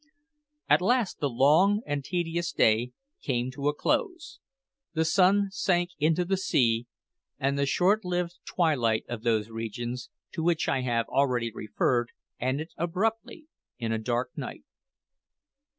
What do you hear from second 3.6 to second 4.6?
a close,